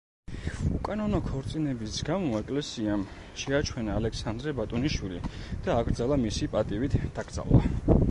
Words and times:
უკანონო 0.77 1.19
ქორწინების 1.27 1.99
გამო 2.07 2.39
ეკლესიამ 2.39 3.05
შეაჩვენა 3.43 4.01
ალექსანდრე 4.03 4.57
ბატონიშვილი 4.63 5.23
და 5.69 5.81
აკრძალა 5.85 6.23
მისი 6.27 6.53
პატივით 6.57 7.01
დაკრძალვა. 7.05 7.67